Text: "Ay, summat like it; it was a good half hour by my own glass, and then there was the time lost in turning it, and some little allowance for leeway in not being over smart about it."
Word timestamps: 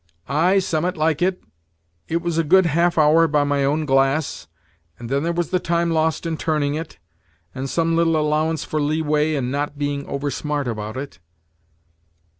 "Ay, 0.27 0.57
summat 0.57 0.97
like 0.97 1.21
it; 1.21 1.43
it 2.07 2.23
was 2.23 2.39
a 2.39 2.43
good 2.43 2.65
half 2.65 2.97
hour 2.97 3.27
by 3.27 3.43
my 3.43 3.63
own 3.63 3.85
glass, 3.85 4.47
and 4.97 5.09
then 5.11 5.21
there 5.21 5.31
was 5.31 5.51
the 5.51 5.59
time 5.59 5.91
lost 5.91 6.25
in 6.25 6.37
turning 6.37 6.73
it, 6.73 6.97
and 7.53 7.69
some 7.69 7.95
little 7.95 8.17
allowance 8.17 8.63
for 8.63 8.81
leeway 8.81 9.35
in 9.35 9.51
not 9.51 9.77
being 9.77 10.03
over 10.07 10.31
smart 10.31 10.67
about 10.67 10.97
it." 10.97 11.19